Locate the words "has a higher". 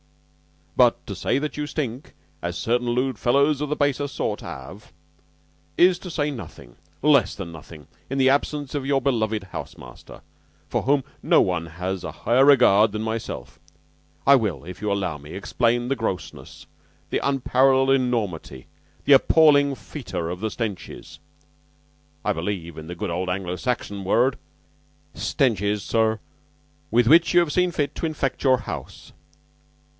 11.67-12.43